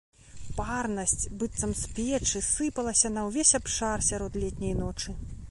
Парнасць, 0.59 1.27
быццам 1.43 1.75
з 1.81 1.91
печы, 1.99 2.41
сыпалася 2.49 3.13
на 3.19 3.27
ўвесь 3.29 3.55
абшар 3.61 3.97
сярод 4.09 4.43
летняй 4.47 4.75
ночы. 4.83 5.11